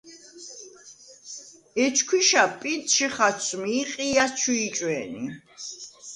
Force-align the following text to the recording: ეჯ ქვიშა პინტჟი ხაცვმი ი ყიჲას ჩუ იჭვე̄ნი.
ეჯ 1.85 1.97
ქვიშა 2.07 2.43
პინტჟი 2.59 3.07
ხაცვმი 3.13 3.71
ი 3.79 3.81
ყიჲას 3.91 4.31
ჩუ 4.39 4.53
იჭვე̄ნი. 4.65 5.23